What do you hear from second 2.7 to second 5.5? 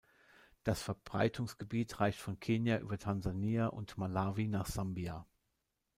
über Tansania und Malawi nach Sambia.